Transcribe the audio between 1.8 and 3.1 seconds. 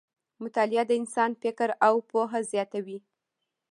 او پوهه زیاتوي.